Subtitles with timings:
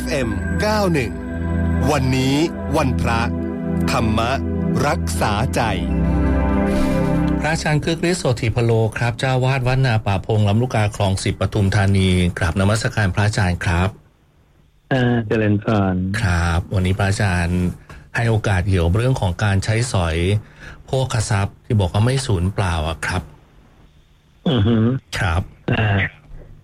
[0.00, 0.28] FM
[1.08, 2.34] 91 วันนี้
[2.76, 3.20] วันพระ
[3.90, 4.20] ธรรม
[4.86, 5.60] รักษาใจ
[7.40, 12.08] พระอาจารย์คึกฤทธิ์โสธิพโลครับ เจ้าวาดวัดนาป่าพงลำลูกกาคลองสิบปทุมธานี
[12.38, 13.88] กราบนมัสการพระอาจารย์ครับ
[14.92, 17.60] อ่าเจริญพรครับ วันนี้พระอาจารย์
[18.14, 20.16] ให้โอกาสเกี่ยวเรื่องของการใช้สอย
[20.86, 23.22] โภคทรัพย์ที่บอกว่าไม่สูญเปล่าอะครับ
[24.48, 24.84] อือหือ
[25.18, 25.42] ครับ
[25.72, 25.88] อ่า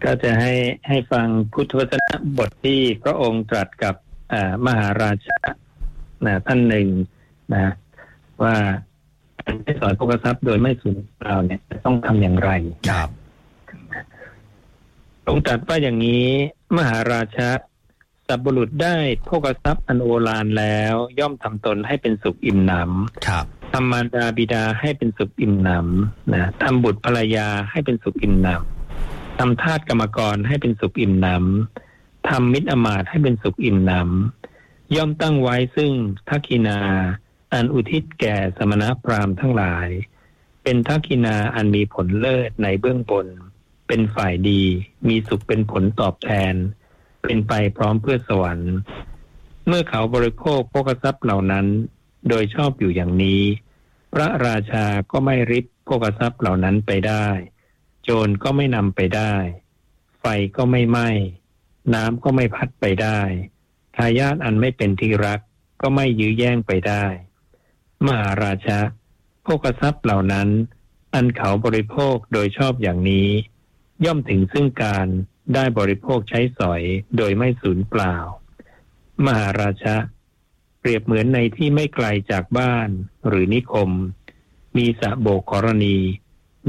[0.04, 0.52] ก็จะให้
[0.88, 3.94] ให้ฟังพุทธวจนะบทที่พระองค์ตรัสกับ
[4.32, 5.38] อ่ามหาราชา
[6.26, 6.88] นะท่านหนึ่ง
[7.52, 7.72] นะ
[8.42, 8.54] ว่า
[9.40, 12.50] การใช้สอยโภคทรัพย์โดยไม่สูญเปล่าเนี่ยจะต้องทำอย่างไร
[12.90, 13.08] ครับ
[15.22, 16.26] พระองค์ตรัสว่าอย่างนี้
[16.76, 17.48] มหาราชา
[18.26, 28.79] สับบุรุษได้โภคทรัพย์อันโอฬารแล้ว ย่อมทำตนให้เป็นสุขอิ่มหนำครับทำมารดาบิดาให้เป็นสุขอิ่มหนำนะทำบุตรภรรยาให้เป็นสุขอิ่มหนำ
[29.42, 35.92] ทำทาสกรรมกรให้เป็นสุขอิ่มหนำทำมิตรอมาตให้เป็นสุขอิ่มหนำย่อมตั้งไว้ซึ่ง
[36.28, 36.80] ทักขินา
[37.52, 39.88] อันอุทิศแก่สมณพราหมณ์ทั้งหลาย
[40.62, 43.26] เป็นทักขินาอันมีผลเลิศในเบื้องบน
[43.86, 44.62] เป็นฝ่ายดี
[45.08, 46.54] มีสุขเป็นผลตอบแทน
[47.22, 48.74] เป็นไปพร้อมเพื่อสวรรค์
[49.66, 51.66] เมื่อเขาบริโภคโภคทรัพย์เหล่านั้น
[52.28, 53.42] โดยชอบอยู่อย่างนี้
[54.14, 57.28] พระราชาก็ไม่ริบโภคทรัพย์เหล่านั้นไปได้
[58.02, 59.34] โจรก็ไม่นำไปได้
[60.20, 60.24] ไฟ
[60.56, 61.08] ก็ไม่ไหม้
[61.94, 63.20] น้ำก็ไม่พัดไปได้
[63.96, 65.40] ทายาทอันไม่เป็นที่รัก
[65.80, 67.04] ก็ไม่ยื้อแย่งไปได้
[68.06, 68.78] มหาราชา
[69.42, 70.48] โภคทรัพย์เหล่านั้น
[71.14, 73.28] อันเขาบริโภคโดยชอบอย่างนี้
[74.04, 75.06] ย่อมถึงซึ่งการ
[75.54, 76.82] ได้บริโภคใช้สอย
[77.16, 78.16] โดยไม่สูญเปล่า
[79.26, 79.96] มหาราชา
[80.80, 82.88] เปรียบเหมือนในที่ไม่ไกลจากบ้าน
[83.28, 83.90] หรือนิคม
[84.76, 85.98] มีสระโบกกรณี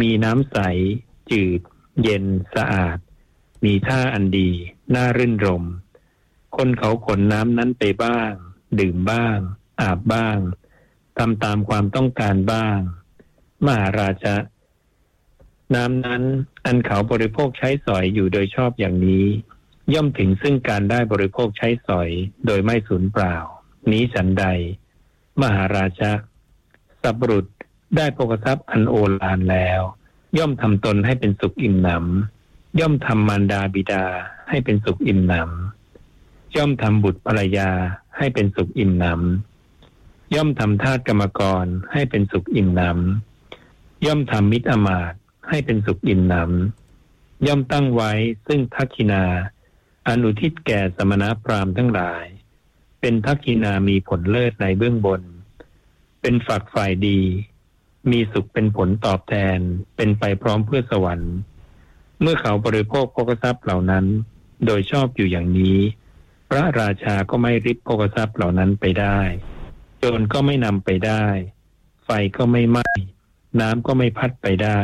[0.02, 0.58] มีน้ำใส
[1.32, 1.62] จืด
[2.04, 2.98] เย็นสะอาด
[3.64, 4.50] มีท่าอันดี
[4.96, 5.64] น่ารื่นรม
[6.56, 8.32] คนเขาขนน้ำนั้นไปบ้าง
[8.80, 9.38] ดื่มบ้าง
[9.82, 10.38] อาบบ้าง
[11.18, 12.80] ทำตามความต้องการบ้าง
[13.66, 14.36] มหาราชา
[15.76, 16.24] น้ำนั้น
[16.66, 19.26] อันเขาบริโภคใช้สอยอยู่โดยชอบอย่างนี้
[19.94, 22.10] ย่อมถึงซึ่งการได้บริโภคใช้สอย
[22.46, 23.36] โดยไม่สูญเปล่า
[23.92, 24.46] นี้ฉันใด
[25.42, 26.12] มหาราชา
[27.02, 27.46] สับรุษ
[27.98, 29.82] ได้โภคทรัพย์อันโอฬารแล้ว
[30.38, 34.06] ย่อมทำตนให้เป็นสุขอิ่มหนำย่อมทำมารดาบิดา
[34.50, 37.70] ให้เป็นสุขอิ่มหนำย่อมทำบุตรภรรยา
[38.18, 45.14] ให้เป็นสุขอิ่มหนำย่อมทำทาสกรรมกรให้เป็นสุขอิ่มหนำย่อมทำมิตรอมาต
[45.50, 48.12] ให้เป็นสุขอิ่มหนำย่อมตั้งไว้
[48.48, 49.24] ซึ่งทักขินา
[50.08, 52.26] อนุทิศแก่สมณพราหมณ์ทั้งหลาย
[53.02, 55.22] เป็นทักขินามีผลเลิศในเบื้องบน
[56.22, 57.20] เป็นฝักฝ่ายดี
[58.10, 59.60] มีสุขเป็นผลตอบแทน
[59.96, 61.36] เป็นไปพร้อมเพื่อสวรรค์
[62.22, 64.06] เมื่อเขาบริโภคโภคทรัพย์เหล่านั้น
[64.66, 65.78] โดยชอบอยู่อย่างนี้
[66.50, 69.20] พระราชาก็ไม่ริบโภคทรัพย์เหล่านั้นไปได้
[70.00, 71.26] โจรก็ไม่นำไปได้
[72.06, 72.90] ไฟก็ไม่ไหม้
[73.60, 74.82] น้ำก็ไม่พัดไปได้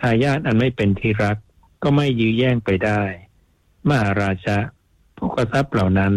[0.00, 1.36] ทายาทอันไม่เป็นที่รัก
[1.82, 3.02] ก็ไม่ยื้อแย่งไปได้
[3.88, 4.58] มหาราชา
[5.14, 6.14] โภคทรัพย์เหล่านั้น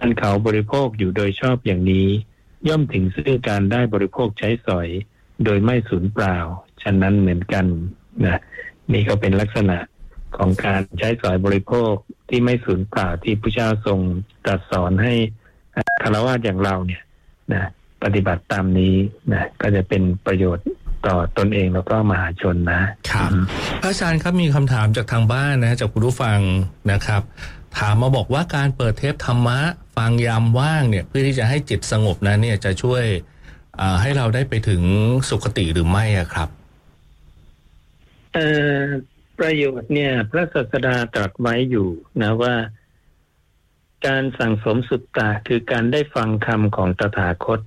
[0.00, 2.08] อันเขาบริโภคอยู่โดยชอบอย่างนี้
[2.68, 4.88] ย่อมถึงซึ่งการได้บริโภคใช้สอย
[5.44, 6.36] โดยไม่สูญเปล่า
[6.82, 7.66] ฉะนั้นเหมือนกัน
[8.24, 8.40] นะ
[8.92, 9.78] นี่ก็เป็นลักษณะ
[10.36, 11.92] ของการใช้สอยบริโภค
[12.28, 13.98] ที่ไม่สูญเปล่าที่พระเจ้าทรง
[14.44, 15.14] ตรัสสอนให้
[16.02, 17.02] คารวะอย่างเราเนี่ย
[17.52, 17.68] นะ
[18.02, 18.94] ปฏิบัติตามนี้
[19.32, 20.66] นะก็จะเป็นประโยชน์
[21.06, 23.30] ต่อตนเองแล้วก็มหาชนนะครับ
[23.82, 26.38] พระอาจารย์ครับมีคำถามจากทางบ้านนะจากคุณผู้ฟัง
[26.92, 27.22] นะครับ
[27.78, 29.58] ถามมาบอกว่าการเปิดเทปธรรมะ
[29.96, 33.35] ฟังยามว่างเนี่ยเพื่อที่จะให้จิตสงบนั้นเนี่ยจะช่วยอ่า
[34.00, 34.82] ให้เราได้ไปถึง
[35.28, 36.48] สุคติหรือไม่อะครับ
[38.34, 38.46] เอ่
[38.78, 38.82] อ
[39.38, 41.88] ประโยชน์เนี่ย พระศาสดาตรัสไว้อยู่
[42.22, 42.54] นะว่า
[44.06, 47.60] การสั่งสมสุตตะคือการได้ฟังคำของตถาคต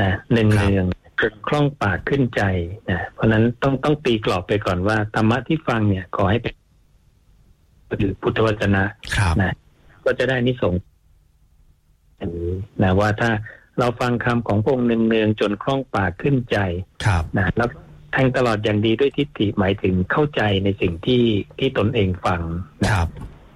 [0.00, 0.86] นะหนึ่งครับเรื่อง
[1.20, 2.42] จนคล่องปากขึ้นใจ
[2.90, 6.54] นะเพราะฉะนั้นต้องต้องตีกรอบไปก่อนว่าธรรมะที่ฟังเนี่ย ขอให้เป็น
[7.98, 8.84] หรือพุทธวจนะ
[9.16, 9.54] ครับนะ
[10.04, 10.80] ก็จะได้นิสงส์
[12.18, 12.52] อันนี้
[12.82, 13.30] นะว่าถ้า
[13.78, 16.58] เราฟังคำของพระองค์เนืองๆจนคล่องปากขึ้นใจ
[17.04, 17.68] ครับนะแล้ว
[18.12, 21.24] แทงตลอดอย่างดีด้วยทิฏฐิหมายถึงเข้าใจในสิ่งที่
[21.58, 22.40] ที่ตนเองฟัง
[22.82, 23.08] คนะรับ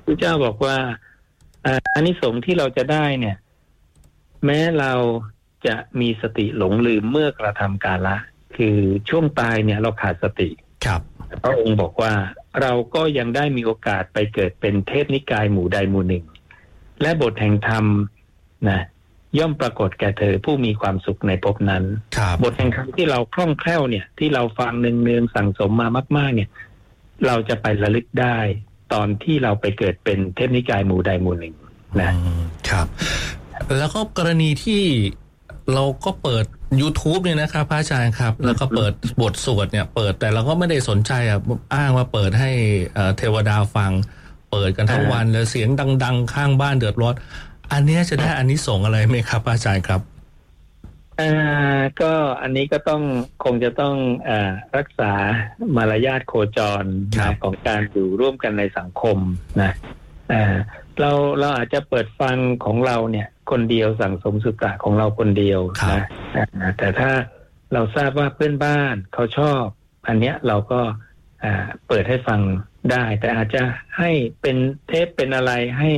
[0.05, 0.77] พระเจ้าบอกว่า
[1.67, 3.37] อ่าอานิสงส์ที่เราจะได้เนี่ย
[4.45, 4.93] แม้เรา
[5.67, 8.17] จะมีสติหลงลืมเมื่อกระทำการละ
[8.57, 8.77] คือ
[9.09, 10.51] ช่วงตายเนี่ยเราขาดสติ
[10.85, 11.01] ครับ
[11.45, 12.13] พระองค์บอกว่า
[12.61, 16.25] เราก็ยังได้มีโอกาสไปเกิดเป็นเทพนิกายหมู่ใดหมู่หนึ่ง
[17.03, 17.85] และบทแห่งธรรม
[18.71, 18.81] นะ
[19.39, 21.85] ย่อมปรากฏแก่เธอผู้มีความสุขในภพนั้น
[22.17, 26.49] ครับบทแห่งธรรมที่เราคล่องแคล่วเนี่ย ที่เราฟังเนืองๆสั่งสมมามาก ๆ เนี่ย
[27.27, 28.39] เราจะไประลึกได้
[28.93, 31.55] ตอนที่เราไปเกิดเป็นเทพนิกายหมู่ใดหมู่หนึ่ง
[32.01, 32.87] นะอืมครับ
[33.79, 34.83] แล้วก็กรณีที่
[35.75, 36.45] เราก็เปิด
[36.81, 38.93] YouTube เนี่ยนะครับพระอาจารย์ครับ แล้วก็เปิด
[39.23, 41.41] บทสวดเนี่ย เปิดแต่เราก็ไม่ได้สนใจอะ
[41.75, 42.51] อ้างว่าเปิดให้
[42.95, 43.93] เอ่อเทวดาฟัง
[44.53, 45.69] เปิดกันทั้งวันเลยเสียง
[46.05, 47.15] ดัง ๆ ข้างบ้านเดือดร้อน
[47.73, 50.01] อันเนี้ยจะได้อันนี้ส่งส์อะไรไหมครับพระอาจารย์ครับ
[51.21, 51.33] อ่า
[52.01, 52.13] ก็
[52.43, 53.03] อันนี้ก็ต้อง
[53.45, 53.95] คงจะต้อง
[54.29, 55.13] อารักษา
[55.77, 56.85] มารยาทโคจร
[57.19, 59.19] ครับนะของการอยู่ร่วมกันในสังคม
[59.61, 59.73] นะ
[60.33, 60.55] อ่า
[61.01, 66.05] เราเราอาจจะเปิดฟังของเราเนี่ย คนเดียวสั่งสมสุตะของเราคนเดียวนะ
[66.37, 67.11] อ่าแต่ถ้า
[67.73, 69.63] เราทราบว่าเพื่อนบ้านเขาชอบ
[70.09, 70.81] อันเนี้ยเราก็
[71.45, 72.41] อ่าเปิดให้ฟัง
[72.91, 73.63] ได้ แต่อาจจะ
[73.99, 74.11] ให้
[74.43, 74.57] เป็น
[74.87, 75.91] เทปเป็นอะไรให้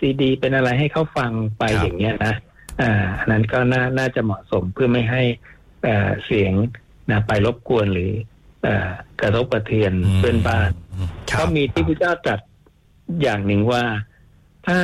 [0.00, 2.34] ซีดี เป็นอะไรให้เขาฟังไปครับ อย่างเงี้ยนะ
[2.82, 5.22] อ่าอันนั้นก็น่าน่าจะเหมาะสมเพื่อไม่ให้
[5.84, 6.52] เอ่อเสียง
[7.10, 8.12] นะไปรบกวนหรือ
[8.62, 8.88] เอ่อ
[9.20, 10.70] กระทบกระเทือนเพื่อนบ้าน
[11.30, 12.40] ครับก็มีที่พระเจ้าตรัส
[13.22, 13.82] อย่างหนึ่งว่า
[14.66, 14.78] ถ้า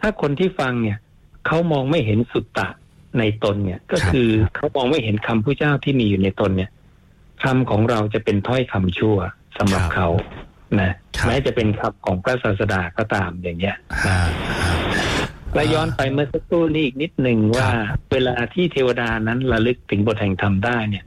[0.00, 0.98] ถ้าคนที่ฟังเนี่ย
[1.46, 2.68] เขามองไม่เห็นสุตตะ
[3.18, 6.70] ในตนเนี่ย ก็คือเขามองไม่เห็นคำพระเจ้าที่มีอยู่ในตนเนี่ย
[7.44, 9.16] คำของเราจะเป็นถ้อยคำชั่ว
[9.58, 10.08] สำหรับเขา
[10.80, 13.76] นะครับแม้จะเป็นคำของพระศาสดาก็ตามอย่างเงี้ย
[14.06, 14.18] อ่า
[15.54, 17.68] และย้อนไปเมื่อสักครู่นี้อีกนิดหนึ่งว่า
[18.12, 21.04] เวลาที่เทวดานั้นระลึกถึงบทแห่งธรรมได้เนี่ย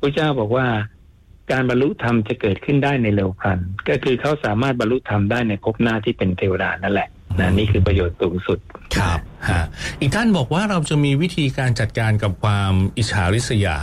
[0.00, 0.66] พระเจ้าบอกว่า
[1.52, 3.58] การบรรลุธรรมจะเกิดขึ้นได้ในเร็วพลัน
[3.88, 7.08] ก็คือเขาสามารถบรรลุธรรมได้ในภพหน้าที่เป็นเทวดานั่นแหละ
[7.38, 8.58] นะนี่คือประโยชน์สูงสุด
[8.96, 9.18] ครับ
[9.48, 9.62] ฮะ
[10.00, 13.76] อีกท่านบอกว่าเราจะมีวิธีการจัดการกับความอิจฉาริษยา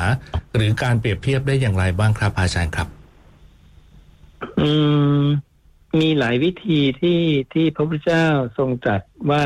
[0.55, 2.87] หรือการเปรียบเทียบได้อย่างไรบ้างครับอาจารย์ครับ
[4.61, 4.69] อื
[5.23, 5.25] ม
[5.99, 7.21] มีหลายวิธีที่
[7.53, 8.27] ที่พระพุทธเจ้า
[8.57, 9.43] ทรงตรัสว่า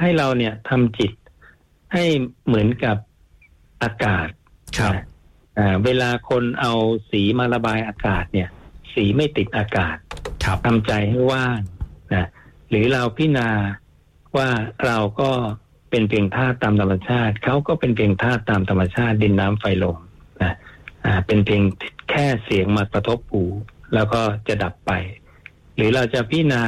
[0.00, 1.12] ให้เราเนี่ยทำจิต
[1.94, 2.04] ให้
[2.46, 2.96] เหมือนกับ
[3.82, 4.28] อากาศ
[4.78, 5.04] ครับนะ
[5.58, 6.72] อ่าเวลาคนเอา
[7.10, 8.48] สีมาระบายอากาศเนี่ย
[8.94, 9.96] สีไม่ติดอากาศ
[10.44, 11.58] ครับทำใจให้ว่าง
[12.14, 12.28] นะ
[12.70, 13.50] หรือเราพิจารณา
[14.36, 14.48] ว่า
[14.86, 15.30] เราก็
[15.90, 19.98] เป็นเพียงธาตุตามธรรมชาติเขาก็เป็นเพียงธาตุตามธรรมชาติดินน้ำไฟลม
[20.42, 20.54] นะ
[21.04, 21.62] อ่าเป็นเพียง
[22.10, 23.44] แค่เสียงมากระทบหู
[23.94, 24.92] แล้วก็จะดับไป
[25.76, 26.62] หรือเราจะพิจารณา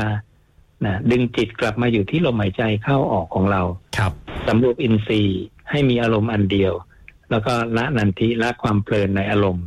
[0.85, 3.63] นะดึงจิตกลับมาอยู่ที่ลมหายใจเข้าออกของเรา
[3.99, 4.13] ครับ
[4.47, 5.41] สำรวมอินทรีย์
[5.71, 6.73] ให้มีอารมณ์อันเดียว
[7.31, 9.67] แล้วก็ละนันทิละความเพลินในอารมณ์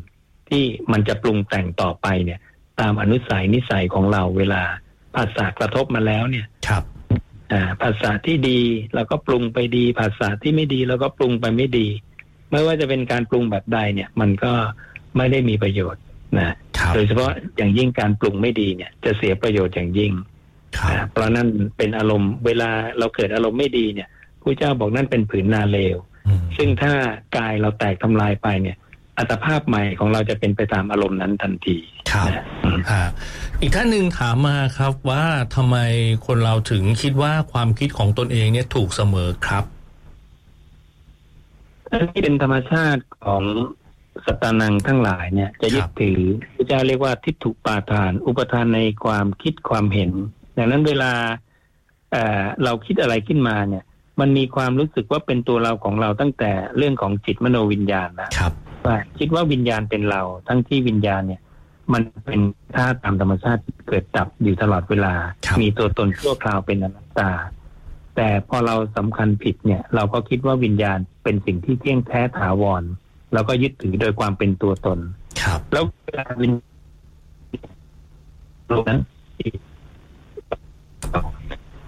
[0.50, 2.40] ที่มันจะปรุงแต่งต่อไปเนี่ย
[2.80, 4.62] ตามอนุสัยนิสัยของเราเวลา
[5.16, 6.84] ภาษากระทบมาแล้วเนี่ยครับ
[7.52, 8.60] อ่าภาษาที่ดี
[8.94, 11.88] เราก็ปรุงไปดี ภาษาที่ไม่ดีเราก็ปรุงไปไม่ดี
[12.52, 14.54] ไม่ว่าจะเป็นการปรุงแบบใดเนี่ย มันก็
[15.18, 16.02] ไม่ได้มีประโยชน์
[16.40, 20.14] นะครับโดยเฉพาะอย่างยิ่งการปรุงไม่ดีเนี่ย จะเสียประโยชน์อย่างยิ่ง
[20.78, 21.48] ครับอ่าเพราะนั่น
[21.78, 22.70] เป็นอารมณ์เวลา
[23.00, 24.10] เราเกิดอารมณ์ไม่ดีเนี่ย
[24.42, 25.98] พระเจ้าบอกนั่นเป็นผืนนาเลว
[26.28, 26.94] อืมซึ่งถ้า
[27.38, 28.78] กายเราแตกทำลายไปเนี่ย
[29.18, 31.78] อัตภาพใหม่ของเราจะเป็นไปตามอารมณ์นั้นทันที
[32.12, 33.06] ครับนะอืมฮะ
[33.62, 35.24] อีกท่านหนึ่งถามมาครับว่า
[35.56, 35.78] ทำไม
[36.28, 39.64] คนเราถึงคิดว่าความคิดของตนเองเนี่ยถูกเสมอครับ
[41.92, 43.44] อันนี้เป็นธรรมชาติของ
[44.26, 46.22] สัตตานังทั้งหลายเนี่ยจะยึดถือ
[46.58, 50.12] พระเจ้าเรียกว่าทิฏฐุปาทาน อุปทานในความคิดความเห็น
[50.58, 51.12] ดังนั้นเวลา
[52.12, 53.84] เอ่อเราคิดอะไรขึ้นมาเนี่ย
[54.20, 58.54] มันมีความรู้สึกว่าเป็นตัวเราของเราตั้งแต่เรื่องของจิตมโนวิญญาณนะครับ
[58.86, 61.42] ว่าคิดว่าวิญญาณเป็นเรา ทั้งที่วิญญาณเนี่ย
[61.94, 62.42] มันเป็น
[62.76, 65.14] ธาตุตามธรรมชาติที่เกิดดับอยู่ตลอดเวลา
[65.46, 67.32] ครับมีตัวตนชั่วคราวเป็นอนัตตา
[68.16, 72.84] แต่พอเราสำคัญผิดเนี่ย เราก็คิดว่าวิญญาณเป็นสิ่งที่เที่ยงแท้ถาวร
[73.34, 75.00] เราก็ยึดถือโดยความเป็นตัวตน
[75.42, 76.52] ครับ แล้วเวลาวิญ
[78.70, 79.00] ตรงนั้น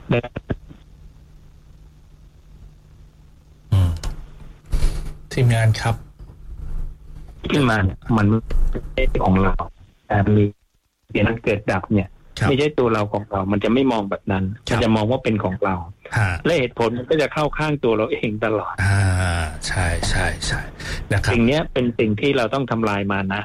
[0.10, 0.20] ได้
[3.72, 3.90] อืม
[5.32, 5.96] ทีมงานครับ
[7.52, 8.40] ขึ้นมาเนี่ยมันไม่
[8.94, 9.54] ใช่ของเรา
[10.08, 10.44] แต่มี
[11.10, 12.15] เสียงนั้นเกิดดับเนี่ยครับ
[12.50, 15.76] ไม่ใช่ตัวเราของเรา มันจะไม่มองแบบนั้นครับมันจะมองว่าเป็นของเรา
[16.18, 19.00] ฮะและเหตุผลมันก็จะเข้าข้างตัวเราเองตลอด อ่า
[19.68, 20.62] ใช่ใช่ใช่
[21.12, 23.42] นะครับสิ่งเนี้ยเป็นสิ่งที่เราต้องทำลายมานะ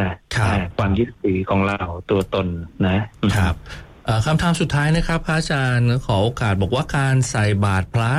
[0.00, 2.46] นะครับอ่าความยึดถือของเราตัวตน
[2.86, 2.98] นะ
[3.36, 3.54] ครับ
[4.04, 8.12] เอ่อคำถามสุดท้ายนะครับ พระอาจารย์ขอโอกาสบอกว่าการใส่บาตรพระ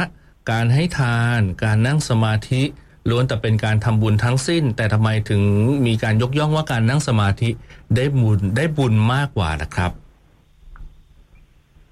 [0.51, 2.63] การให้ทาน การนั่งสมาธิ
[3.09, 5.41] ล้วนแต่เป็นการทำบุญทั้งสิ้น แต่ทำไมถึง
[5.85, 7.49] มีการยกย่องว่าการนั่งสมาธิ
[7.95, 9.91] ได้บุญได้บุญมากกว่านะครับ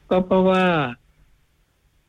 [0.10, 0.66] ก็เพราะว่า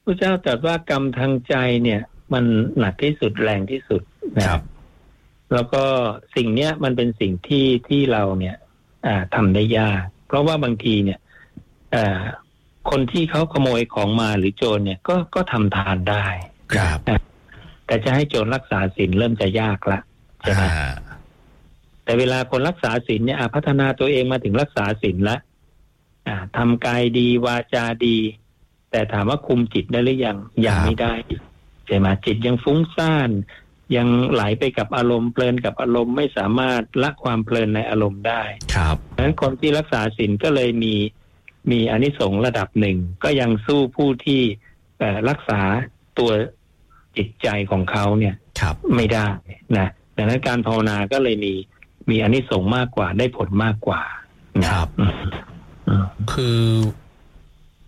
[0.04, 2.00] พระเจ้าตรัสว่ากรรมทางใจเนี่ย
[2.32, 2.44] มัน
[2.78, 4.02] หนักที่สุดแรงที่สุด
[4.36, 4.62] นะครับ
[5.52, 5.84] แล้วก็
[6.36, 8.56] สิ่งเนี้ยมันเป็นสิ่งที่ที่เราเนี่ย
[9.06, 11.18] อ่าทำได้ยาก เพราะว่าบางทีเนี่ย
[11.94, 12.20] อ่า
[12.90, 16.26] คนที่เขาขโมยของมาหรือโจรเนี่ยก็ก็ทำทานได้
[16.74, 16.98] ครับ
[17.86, 19.98] แต่จะให้โจรรักษาศีลเริ่มจะยากละ
[20.42, 20.92] ใช่ไหมอ่า
[22.04, 25.45] แต่เวลาคนรักษาศีลเนี่ยอะพัฒนาตัวเองมาถึงรักษาศีลแล้วอ่า
[26.56, 28.18] ทำกายดีวาจาดี
[28.90, 31.14] แต่แต่ถามว่าคุมจิตได้หรือยังยังครับไม่ได้
[31.86, 33.30] ใช่ไหมจิตยังฟุ้งซ่าน
[33.96, 38.42] ยังไหลไปกับอารมณ์เพลินกับอารมณ์ไม่สามารถละความเพลินในอารมณ์ได้
[38.74, 40.94] ครับดังนั้นคนที่รักษาศีลก็เลยมี
[41.70, 44.42] มีอานิสงส์ระดับหนึ่ง ก็ยังสู้ผู้ที่
[44.98, 45.60] เอ่อรักษา
[46.18, 46.30] ตัว
[47.16, 49.28] จิตใจของเขาเนี่ยครับไม่ได้
[49.76, 51.54] นะดังนั้นการภาวนาก็เลยมี
[52.10, 54.02] มีอานิสงส์มากกว่าได้ผลมากกว่า
[54.62, 55.32] นะครับอืมอืม
[56.32, 56.60] คือ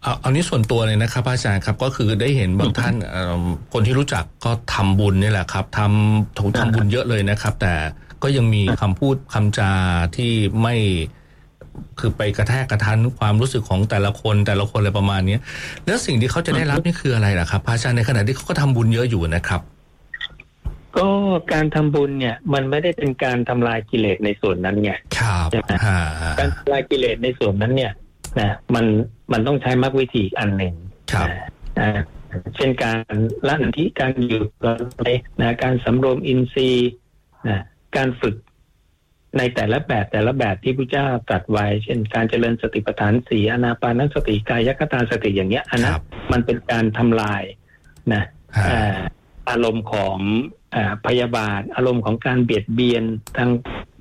[0.03, 7.75] เอาเอานี้ส่วนตัวเลยนะครับพระอาจารย์ครับก็คือได้เห็นบางท่านเอิ่มคนที่รู้จักก็ทำบุญนี่แหละครับทำถูกทำบุญเยอะเลยนะครับ แต่
[8.23, 9.71] ก็ยังมีคำพูดคำจา
[10.17, 10.77] ที่ไม่
[11.99, 15.41] คือไปกระแทกกระทันความรู้สึกของแต่ละคนแต่ละคนอะไรประมาณเนี้ย
[15.87, 19.61] แล้วสิ่งที่เขาจะได้รับนี่คืออะไรล่ะครับพระอาจารย์ในขณะที่เขาก็ทำบุญเยอะอยู่นะครับ
[20.99, 21.09] ก็
[21.53, 25.99] การทำบุญเนี่ย มันไม่ได้เป็นการทำลายกิเลสในส่วนนั้นไงครับใช่ไหมฮะ
[26.39, 27.93] การทำลายกิเลสในส่วนนั้นเนี่ย
[28.41, 28.87] นะมัน
[29.33, 30.75] มันต้องใช้มรรควิธีอีกอันหนึ่ง
[31.13, 31.29] ครับ
[31.79, 31.91] นะ
[32.31, 33.15] นะเช่นการ
[33.47, 35.09] ละนันทิการอยู่กับอะไร
[35.41, 36.91] นะการสำรวมอินทรีย์
[37.49, 37.63] นะ
[37.97, 38.37] การฝึก
[39.39, 47.43] ในแต่ละแบบแต่ละแบบที่พระเจ้าตรัสไว้ เช่น การเจริญสติปัฏฐานสีอนาปานสติกายคตาสติอย่างเงี้ยอันนั้นครับมันเป็นการทำลาย
[48.13, 48.23] นะ
[48.73, 48.83] ฮะ
[49.49, 50.19] อ่าอารมณ์ของ
[50.75, 53.05] อาพยาบาท อารมณ์ของการเบียดเบียน
[53.37, 53.51] ทาง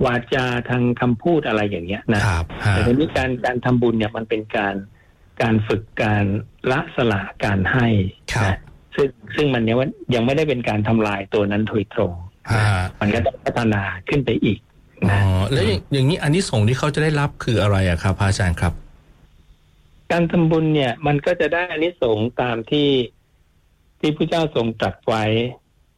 [0.05, 4.75] วาจาทางคำพูดอะไรอย่างเงี้ยนะครับฮะแต่ทีนี้การการทำบุญเนี่ยมันเป็นการ
[5.41, 6.25] การฝึกการ
[6.71, 7.87] ละสละการให้
[8.33, 8.57] ครับนะ
[8.95, 12.13] ซึ่งซึ่งมันเนี่ยว่ายังไม่ได้เป็นการทำลายตัวนั้นโดยตรง
[12.51, 12.63] ฮะ
[13.01, 14.59] มันก็ต้องพัฒนาขึ้นไปอีก
[15.03, 18.73] อ๋นะอแล้วอย่างอย่างนี้อันนี้ส่งส์ที่เขาจะได้รับคืออะไรอะครับพระอาจารย์ครับ
[20.11, 22.87] การทำบุญเนี่ย มันก็จะได้อานิสงส์ตามที่
[23.99, 25.25] ที่พระเจ้าทรงตรัสไว้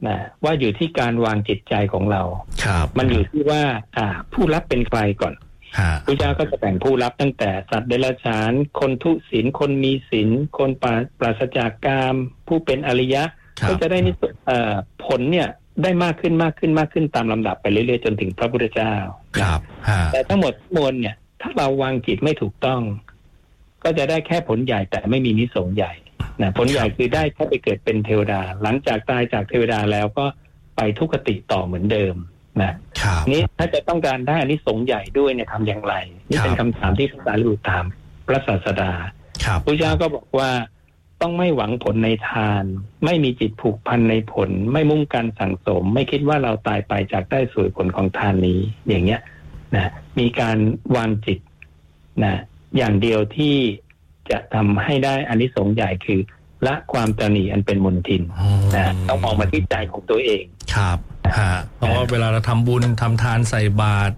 [0.07, 2.21] นะว่าอยู่ที่การวางจิตใจของเรา
[2.65, 3.63] ครับมันอยู่ที่ว่า
[3.97, 5.33] อ่า ผู้รับเป็นใครก่อน
[5.79, 12.15] ฮะพระเจ้าก็จะแบ่งผู้รับตั้งแต่สัตว์เดรัจฉาน คนทุศีลคนมีศีลคนปราปราศจากกาม
[12.47, 13.23] ผู้เป็นอริยะ
[13.61, 14.15] ครัก็บจะได้นิส
[14.45, 14.73] เอ่อ
[15.05, 15.47] ผลเนี่ย
[15.83, 18.93] ได้มากขึ้นมากขึ้นมากขึ้นตามลำดับไปเรื่อยๆจนถึงพระพุทธเจ้า
[19.39, 22.81] ครับฮะแต่ทั้งหมดทั้งมวลเนี่ย ถ้าเราวางจิตไม่ถูกต้อง
[23.83, 25.93] ก็จะได้แค่ผลใหญ่แต่ไม่มีนิสงส์ใหญ่
[26.41, 30.25] นะผลใหญ่คือได้แค่ไปเกิดเป็นเทวดา หลังจากตายจากเทวดาแล้วก็
[30.75, 32.15] ไปทุกขติต่อเหมือนเดิม
[32.61, 35.95] นะครับนี้ถ้าจะต้องการได้อันนี้สงส์ใหญ่ด้วยเนี่ยทำอย่างไร
[36.29, 37.85] นี่เป็นครับคำถามที่พระสารีบุตรถาม
[38.27, 38.91] พระศาสดา
[39.45, 40.49] ครับพระเจ้าก็บอกว่า
[41.21, 42.63] ต้องไม่หวังผลในทาน
[43.05, 49.21] ไม่มีจิตผูกพันในผล ไม่มุ่งการสั่งสม ไม่คิดว่าเราตายไปจากได้สวยผลของทานนี้อย่างเงี้ย
[49.75, 50.57] นะมีการ
[50.95, 51.39] วางจิต
[52.23, 52.35] นะ
[52.77, 53.55] อย่างเดียวที่
[54.31, 56.19] จะทำให้ได้อานิสงส์ใหญ่คือ
[56.67, 58.23] ละความตระหนีอันเป็นมนทิน
[58.75, 60.43] นะต้องมองมาที่ใจของตัวเอง
[60.75, 60.97] ครับ
[61.37, 64.13] ฮะเพราะว่าเวลาเราทำบุญทำทานใส่บาตร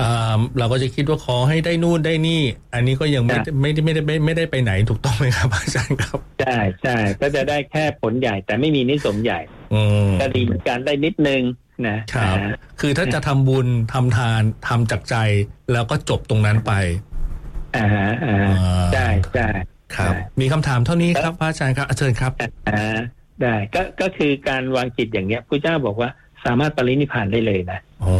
[0.00, 2.42] อ่าเราก็จะคิดว่าขอให้ได้นู่นได้นี่
[2.74, 9.40] อันนี้ก็ยังไม่ได้ไม่ได้ไม่ได้ไม่ไม่ได้ไปไหนถูกต้องไหมครับอาจารย์ครับใช่ใช่ก็จะได้แค่ผลใหญ่แต่ไม่มีนิสงส์ใหญ่
[9.74, 11.42] อืมก็ดีเหมือนกันได้นิดนึง
[11.86, 12.50] นะครับอ่า
[12.80, 15.16] คือถ้าจะทำบุญทำทานทำจากใจ
[15.72, 16.72] แล้วก็จบตรงนั้นไป
[17.76, 19.48] อ่าฮะอ่าฮะอ่าใช่ใช่
[19.96, 22.32] ครับ มีคำถามเท่านี้ครับพระอาจารย์ครับอะเชิญครับ
[22.68, 22.98] อ่า
[23.42, 26.10] ได้ก็ก็คือการวางจิตอย่างเงี้ยพระเจ้าบอกว่า
[26.44, 28.14] สามารถปรินิพพานได้เลยนะโอ้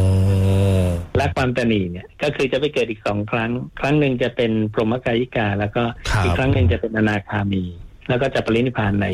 [1.16, 7.62] และความตระหนีเนี่ย ก็คือจะไปเกิดอีกสองครั้ง ครั้งหนึ่งจะเป็นพรหมกายิกา แล้วก็ครับอีกครั้งหนึ่งจะเป็นอนาคามี
[8.08, 9.06] แล้วก็จะปรินิพพานใน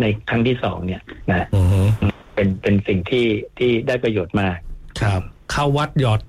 [0.00, 1.80] ในครั้งที่สองเนี่ยนะอือฮึ
[2.34, 3.26] เป็นเป็นสิ่งที่
[3.58, 4.56] ที่ได้ประโยชน์มาก
[5.00, 5.20] ครับ
[5.50, 6.20] เข้าวัดหยอด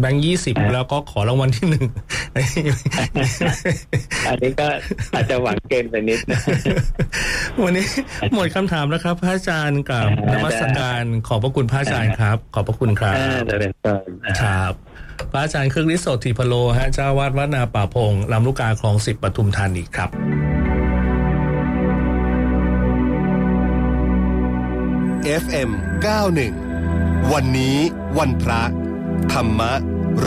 [0.00, 1.84] แบงค์ยี่สิบอ่าแล้วก็ขอรางวัลที่หนึ่ง
[4.26, 4.66] อันนี้ก็
[5.14, 6.40] อาจจะหวังเกินไปนิดนะ
[7.62, 7.86] วันนี้
[8.34, 14.72] หมดคำถามแล้วครับ พระอาจารย์กับอ่านมัสการขอบพระคุณพระอาจารย์ครับ ขอบพระคุณครับอ่าจะเป็นต้นอ่าครับ
[15.32, 20.10] พระอาจารย์ครึ่งฤทธิ์โสติพโลฮะเจ้าวาดวัดนาป่าพงลำลูกกาคลองสิบปทุมธานีครับ
[25.42, 25.70] FM
[26.54, 27.76] 91วันนี้
[28.18, 28.62] วันพระ
[29.32, 29.60] ธรรม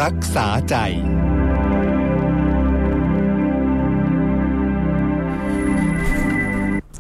[0.02, 0.76] รักษาใจ